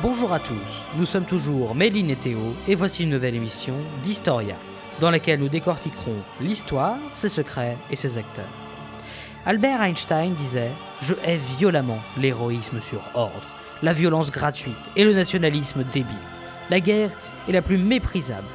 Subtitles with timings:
[0.00, 0.54] Bonjour à tous,
[0.96, 3.74] nous sommes toujours Méline et Théo et voici une nouvelle émission
[4.04, 4.54] d'Historia
[5.00, 8.44] dans laquelle nous décortiquerons l'histoire, ses secrets et ses acteurs.
[9.44, 10.70] Albert Einstein disait
[11.02, 13.48] Je hais violemment l'héroïsme sur ordre,
[13.82, 16.14] la violence gratuite et le nationalisme débile.
[16.70, 17.10] La guerre
[17.48, 18.46] est la plus méprisable.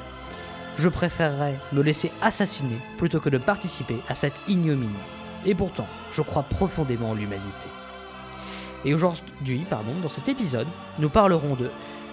[0.77, 4.95] Je préférerais me laisser assassiner plutôt que de participer à cette ignominie.
[5.45, 7.67] Et pourtant, je crois profondément en l'humanité.
[8.85, 10.67] Et aujourd'hui, pardon, dans cet épisode,
[10.99, 11.69] nous parlerons de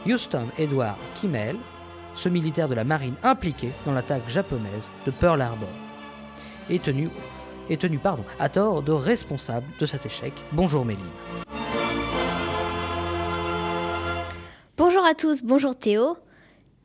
[0.07, 1.57] Houston Edward Kimmel,
[2.15, 5.69] ce militaire de la marine impliqué dans l'attaque japonaise de Pearl Harbor,
[6.69, 7.11] et tenu,
[7.69, 10.33] est tenu pardon, à tort de responsable de cet échec.
[10.53, 11.05] Bonjour Méline.
[14.77, 16.17] Bonjour à tous, bonjour Théo.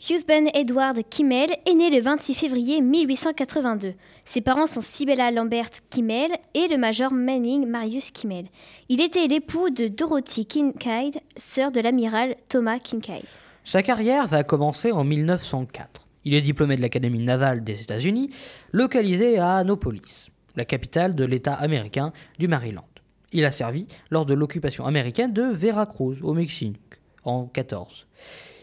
[0.01, 3.93] Husband Edward Kimmel est né le 26 février 1882.
[4.25, 8.45] Ses parents sont Sibella Lambert Kimmel et le major Manning Marius Kimmel.
[8.89, 13.23] Il était l'époux de Dorothy Kincaid, sœur de l'amiral Thomas Kincaid.
[13.63, 16.05] Sa carrière va commencer en 1904.
[16.25, 18.29] Il est diplômé de l'Académie navale des États-Unis,
[18.73, 22.85] localisée à Annapolis, la capitale de l'État américain du Maryland.
[23.31, 26.79] Il a servi lors de l'occupation américaine de Veracruz, au Mexique,
[27.23, 28.05] en 14.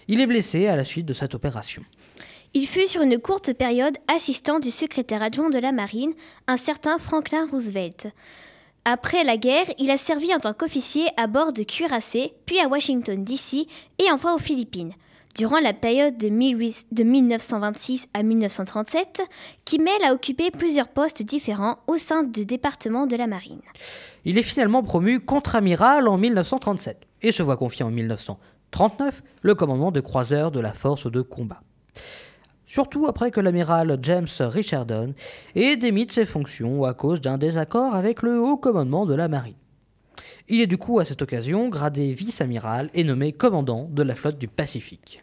[0.08, 1.82] Il est blessé à la suite de cette opération.
[2.54, 6.12] Il fut sur une courte période assistant du secrétaire adjoint de la marine,
[6.46, 8.08] un certain Franklin Roosevelt.
[8.84, 12.68] Après la guerre, il a servi en tant qu'officier à bord de cuirassés, puis à
[12.68, 13.66] Washington, D.C.
[13.98, 14.92] et enfin aux Philippines.
[15.36, 19.22] Durant la période de, 18 de 1926 à 1937,
[19.64, 23.62] Kimmel a occupé plusieurs postes différents au sein du département de la marine.
[24.26, 27.90] Il est finalement promu contre-amiral en 1937 et se voit confier en
[28.74, 31.62] 1939 le commandement de croiseur de la force de combat
[32.72, 35.12] surtout après que l'amiral James Richardson
[35.54, 39.28] ait démis de ses fonctions à cause d'un désaccord avec le haut commandement de la
[39.28, 39.56] marine.
[40.48, 44.38] Il est du coup à cette occasion gradé vice-amiral et nommé commandant de la flotte
[44.38, 45.20] du Pacifique.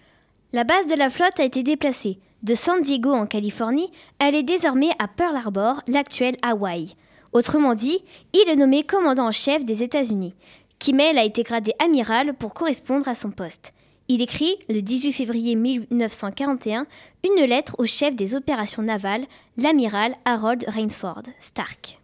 [0.53, 2.19] La base de la flotte a été déplacée.
[2.43, 6.95] De San Diego en Californie, elle est désormais à Pearl Harbor, l'actuel Hawaï.
[7.33, 7.99] Autrement dit,
[8.33, 10.35] il est nommé commandant en chef des États-Unis.
[10.79, 13.73] Kimmel a été gradé amiral pour correspondre à son poste.
[14.07, 16.87] Il écrit, le 18 février 1941,
[17.25, 19.25] une lettre au chef des opérations navales,
[19.57, 21.99] l'amiral Harold Rainsford Stark.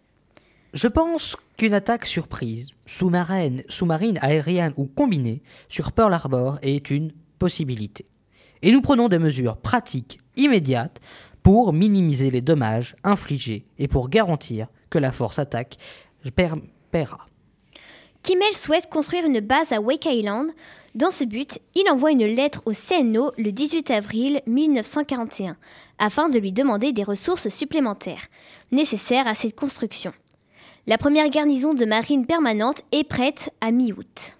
[0.74, 7.12] Je pense qu'une attaque surprise, sous-marine, sous-marine, aérienne ou combinée, sur Pearl Harbor est une
[7.38, 8.04] possibilité.
[8.60, 11.00] Et nous prenons des mesures pratiques, immédiates,
[11.42, 15.78] pour minimiser les dommages infligés et pour garantir que la force attaque
[16.90, 17.26] paiera.
[18.26, 20.50] Kimmel souhaite construire une base à Wake Island
[20.96, 25.56] dans ce but, il envoie une lettre au CNO le 18 avril 1941
[26.00, 28.26] afin de lui demander des ressources supplémentaires
[28.72, 30.12] nécessaires à cette construction.
[30.88, 34.36] La première garnison de marine permanente est prête à mi-août.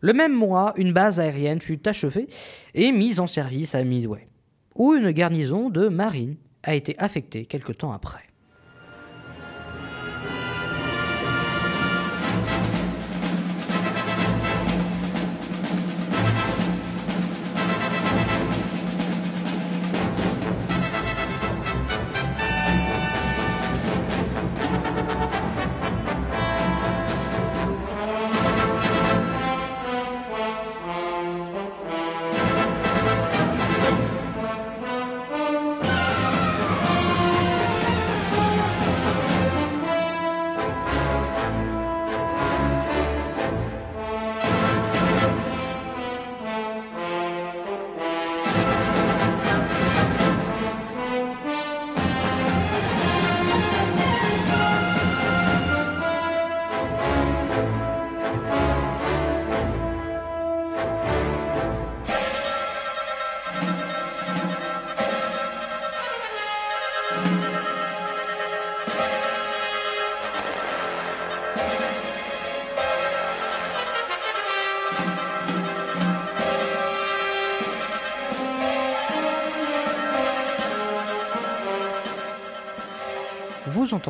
[0.00, 2.28] Le même mois, une base aérienne fut achevée
[2.72, 4.26] et mise en service à Midway,
[4.74, 8.25] où une garnison de marine a été affectée quelque temps après.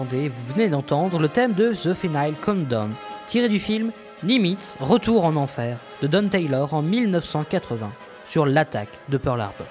[0.05, 2.91] Vous venez d'entendre le thème de The Final Countdown,
[3.27, 7.91] tiré du film Nimitz, Retour en enfer de Don Taylor en 1980
[8.27, 9.67] sur l'attaque de Pearl Harbor.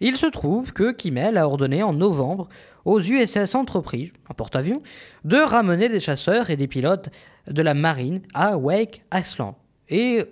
[0.00, 2.48] Il se trouve que Kimmel a ordonné en novembre
[2.84, 4.82] aux USS Enterprise, un porte-avions,
[5.24, 7.08] de ramener des chasseurs et des pilotes
[7.46, 9.54] de la marine à Wake Island
[9.90, 10.22] et,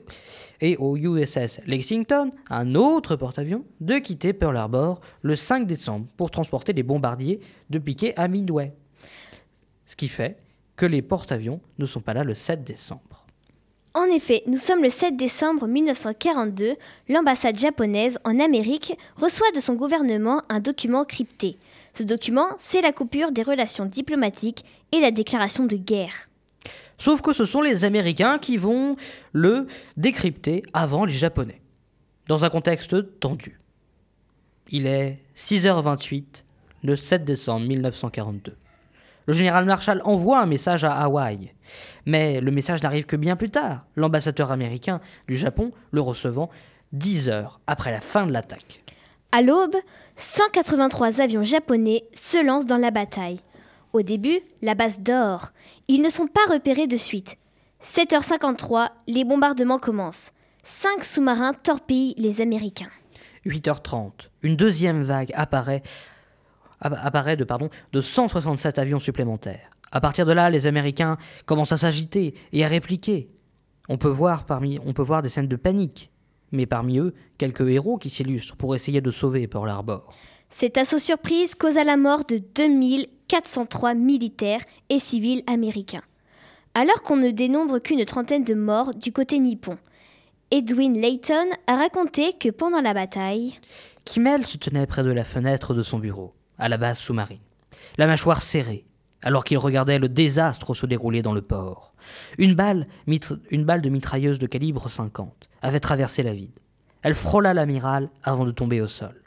[0.60, 6.30] et au USS Lexington, un autre porte-avions, de quitter Pearl Harbor le 5 décembre pour
[6.30, 7.40] transporter les bombardiers
[7.70, 8.72] de piquet à Midway.
[9.84, 10.38] Ce qui fait
[10.76, 13.26] que les porte-avions ne sont pas là le 7 décembre.
[13.94, 16.76] En effet, nous sommes le 7 décembre 1942.
[17.08, 21.56] L'ambassade japonaise en Amérique reçoit de son gouvernement un document crypté.
[21.94, 26.27] Ce document, c'est la coupure des relations diplomatiques et la déclaration de guerre.
[26.98, 28.96] Sauf que ce sont les Américains qui vont
[29.32, 29.66] le
[29.96, 31.60] décrypter avant les Japonais,
[32.26, 33.60] dans un contexte tendu.
[34.70, 36.42] Il est 6h28
[36.82, 38.56] le 7 décembre 1942.
[39.26, 41.52] Le général Marshall envoie un message à Hawaï.
[42.06, 46.50] Mais le message n'arrive que bien plus tard, l'ambassadeur américain du Japon le recevant
[46.92, 48.80] 10 heures après la fin de l'attaque.
[49.30, 49.76] À l'aube,
[50.16, 53.40] 183 avions japonais se lancent dans la bataille.
[53.92, 55.48] Au début, la base dort.
[55.88, 57.36] Ils ne sont pas repérés de suite.
[57.82, 60.32] 7h53, les bombardements commencent.
[60.62, 62.90] Cinq sous-marins torpillent les Américains.
[63.46, 65.82] 8h30, une deuxième vague apparaît
[66.80, 69.70] de, pardon, de 167 avions supplémentaires.
[69.90, 73.30] À partir de là, les Américains commencent à s'agiter et à répliquer.
[73.88, 76.10] On peut, voir parmi, on peut voir des scènes de panique,
[76.52, 80.12] mais parmi eux, quelques héros qui s'illustrent pour essayer de sauver Pearl Harbor.
[80.50, 86.02] Cet assaut surprise causa la mort de 2403 militaires et civils américains.
[86.74, 89.78] Alors qu'on ne dénombre qu'une trentaine de morts du côté nippon,
[90.50, 93.54] Edwin Layton a raconté que pendant la bataille,
[94.04, 97.38] Kimmel se tenait près de la fenêtre de son bureau à la base sous-marine,
[97.98, 98.86] la mâchoire serrée,
[99.22, 101.92] alors qu'il regardait le désastre se dérouler dans le port.
[102.38, 102.88] Une balle,
[103.50, 106.58] une balle de mitrailleuse de calibre 50 avait traversé la vide.
[107.02, 109.22] Elle frôla l'amiral avant de tomber au sol.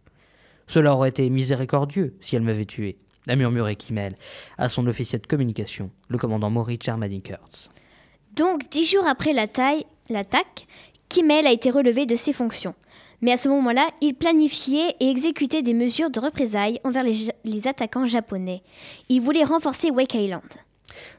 [0.68, 2.98] Cela aurait été miséricordieux si elle m'avait tué,
[3.28, 4.16] a murmuré Kimmel
[4.58, 7.70] à son officier de communication, le commandant Maurice Sherman Kurtz.
[8.36, 10.68] Donc, dix jours après l'attaque,
[11.10, 12.76] Kimmel a été relevé de ses fonctions.
[13.22, 18.06] Mais à ce moment-là, il planifiait et exécutait des mesures de représailles envers les, attaquants
[18.06, 18.64] japonais.
[19.10, 20.42] Il voulait renforcer Wake Island.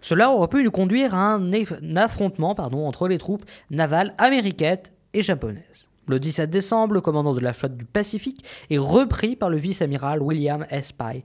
[0.01, 1.53] Cela aurait pu nous conduire à un,
[1.97, 4.83] affrontement pardon, entre les troupes navales américaines
[5.15, 5.63] et japonaises.
[6.09, 10.21] Le 17 décembre, le commandant de la flotte du Pacifique est repris par le vice-amiral
[10.21, 10.93] William S.
[10.93, 11.25] Pye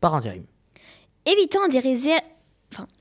[0.00, 0.44] par intérim.
[1.26, 2.20] Évitant des réserves,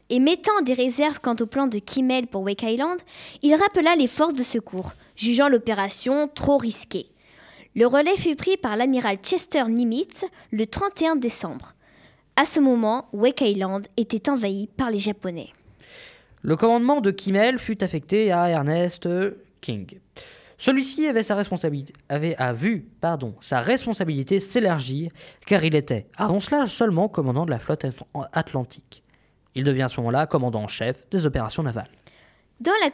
[0.10, 3.00] et mettant des réserves quant au plan de Kimmel pour Wake Island,
[3.42, 7.08] il rappela les forces de secours, jugeant l'opération trop risquée.
[7.76, 11.74] Le relais fut pris par l'amiral Chester Nimitz le 31 décembre.
[12.36, 15.50] À ce moment, Wake Island était envahi par les Japonais.
[16.42, 19.08] Le commandement de Kimmel fut affecté à Ernest
[19.60, 20.00] King.
[20.58, 25.12] Celui-ci avait a vu, pardon, sa responsabilité s'élargir,
[25.46, 27.86] car il était, avant cela, seulement commandant de la flotte
[28.34, 29.04] atlantique.
[29.54, 31.90] Il devient à ce moment-là commandant en chef des opérations navales.
[32.60, 32.90] Dans la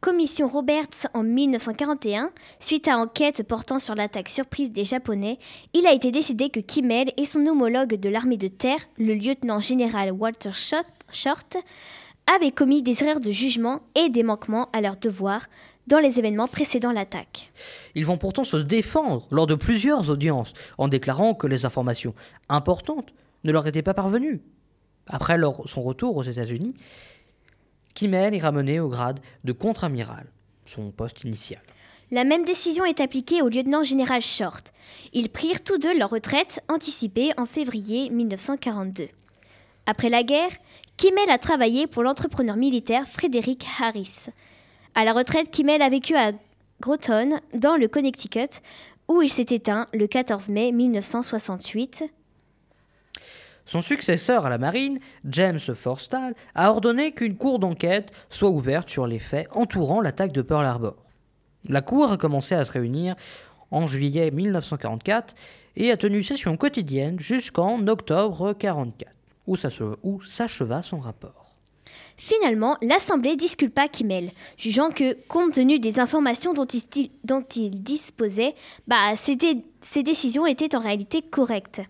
[0.00, 2.30] commission Roberts en 1941,
[2.60, 5.38] suite à enquête portant sur l'attaque surprise des Japonais,
[5.74, 10.12] il a été décidé que Kimmel et son homologue de l'armée de terre, le lieutenant-général
[10.12, 11.56] Walter Short,
[12.32, 15.46] avaient commis des erreurs de jugement et des manquements à leurs devoirs
[15.86, 17.52] dans les événements précédant l'attaque.
[17.94, 22.14] Ils vont pourtant se défendre lors de plusieurs audiences en déclarant que les informations
[22.48, 23.12] importantes
[23.44, 24.40] ne leur étaient pas parvenues.
[25.06, 26.74] Après son retour aux États-Unis,
[27.94, 30.26] Kimmel est ramené au grade de contre-amiral,
[30.66, 31.60] son poste initial.
[32.12, 34.72] La même décision est appliquée au lieutenant général Short.
[35.12, 39.08] Ils prirent tous deux leur retraite anticipée en février 1942.
[39.86, 40.50] Après la guerre,
[40.96, 44.26] Kimmel a travaillé pour l'entrepreneur militaire Frédéric Harris.
[44.94, 46.32] À la retraite, Kimmel a vécu à
[46.80, 48.60] Groton, dans le Connecticut,
[49.08, 52.04] où il s'est éteint le 14 mai 1968
[53.66, 59.06] son successeur à la marine, James Forstall, a ordonné qu'une cour d'enquête soit ouverte sur
[59.06, 60.96] les faits entourant l'attaque de Pearl Harbor.
[61.68, 63.14] La cour a commencé à se réunir
[63.70, 65.36] en juillet 1944
[65.76, 69.14] et a tenu session quotidienne jusqu'en octobre 1944,
[70.02, 71.39] où s'acheva son rapport.
[72.16, 78.54] Finalement, l'Assemblée disculpa Kimmel, jugeant que, compte tenu des informations dont il, disposait,
[78.86, 81.80] bah, ses décisions étaient en réalité correctes.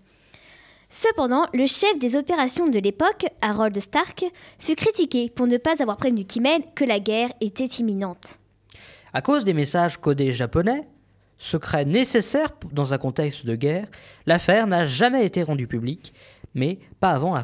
[0.88, 4.24] Cependant, le chef des opérations de l'époque, Harold Stark,
[4.58, 8.38] fut critiqué pour ne pas avoir prévenu Kimmel que la guerre était imminente.
[9.12, 10.88] À cause des messages codés japonais,
[11.38, 13.86] secrets nécessaires dans un contexte de guerre,
[14.26, 16.12] l'affaire n'a jamais été rendue publique,
[16.54, 17.34] mais pas avant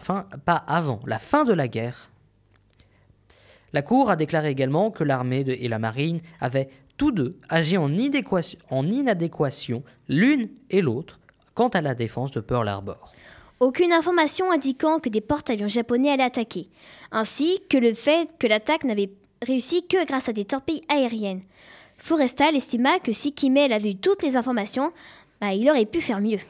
[1.07, 2.11] la fin de la guerre.
[3.77, 7.91] La Cour a déclaré également que l'armée et la marine avaient tous deux agi en,
[8.71, 11.21] en inadéquation l'une et l'autre
[11.53, 13.13] quant à la défense de Pearl Harbor.
[13.61, 16.71] Aucune information indiquant que des porte-avions japonais allaient attaquer,
[17.13, 19.11] ainsi que le fait que l'attaque n'avait
[19.43, 21.43] réussi que grâce à des torpilles aériennes.
[21.99, 24.91] Forrestal estima que si Kimmel avait eu toutes les informations,
[25.39, 26.41] bah, il aurait pu faire mieux.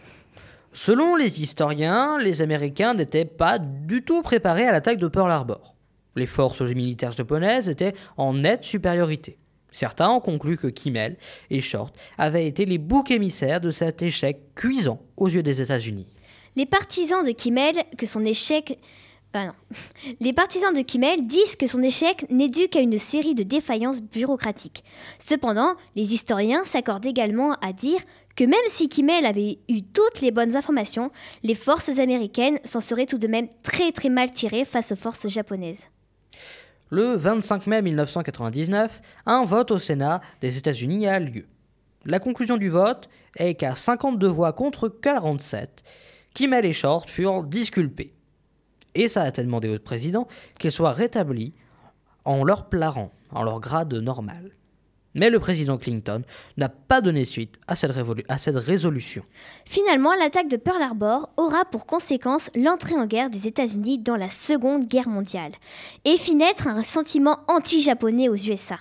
[0.72, 5.75] Selon les historiens, les Américains n'étaient pas du tout préparés à l'attaque de Pearl Harbor.
[6.16, 9.38] Les forces militaires japonaises étaient en nette supériorité.
[9.70, 11.16] Certains ont conclu que Kimmel
[11.50, 16.14] et Short avaient été les boucs émissaires de cet échec cuisant aux yeux des États-Unis.
[16.56, 18.78] Les partisans de Kimmel que son échec
[19.36, 19.52] ah
[20.20, 24.00] Les partisans de Kimmel disent que son échec n'est dû qu'à une série de défaillances
[24.00, 24.82] bureaucratiques.
[25.18, 28.00] Cependant, les historiens s'accordent également à dire
[28.34, 31.10] que même si Kimmel avait eu toutes les bonnes informations,
[31.42, 35.28] les forces américaines s'en seraient tout de même très très mal tirées face aux forces
[35.28, 35.86] japonaises.
[36.90, 41.46] Le 25 mai 1999, un vote au Sénat des États-Unis a lieu.
[42.04, 45.82] La conclusion du vote est qu'à 52 voix contre 47,
[46.32, 48.14] Kimmel et Short furent disculpés.
[48.94, 50.28] Et ça a demandé au président
[50.60, 51.54] qu'ils soient rétablis
[52.24, 54.52] en leur plein en leur grade normal.
[55.16, 56.22] Mais le président Clinton
[56.58, 59.24] n'a pas donné suite à cette, résolution.
[59.64, 64.28] Finalement, l'attaque de Pearl Harbor aura pour conséquence l'entrée en guerre des États-Unis dans la
[64.28, 65.52] Seconde Guerre mondiale
[66.04, 68.78] et fit naître un sentiment anti-japonais aux USA,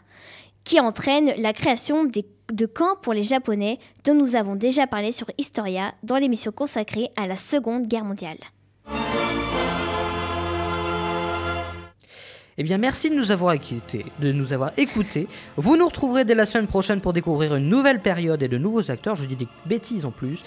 [0.66, 5.28] qui entraîne la création de camps pour les Japonais dont nous avons déjà parlé sur
[5.38, 8.38] Historia dans l'émission consacrée à la Seconde Guerre mondiale.
[12.58, 14.06] Eh bien, merci de nous avoir écoutés.
[14.20, 15.28] De nous avoir écoutés.
[15.58, 18.90] Vous nous retrouverez dès la semaine prochaine pour découvrir une nouvelle période et de nouveaux
[18.90, 19.18] acteurs.
[19.18, 20.40] Je dis des bêtises en plus.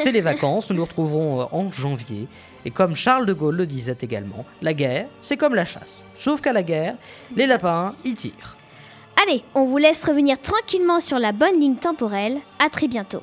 [0.00, 0.68] C'est les vacances.
[0.68, 2.26] Nous nous retrouverons euh, en janvier.
[2.64, 6.02] Et comme Charles de Gaulle le disait également, la guerre, c'est comme la chasse.
[6.16, 6.96] Sauf qu'à la guerre,
[7.36, 8.56] les lapins y tirent.
[9.22, 12.40] Allez, on vous laisse revenir tranquillement sur la bonne ligne temporelle.
[12.58, 13.22] À très bientôt.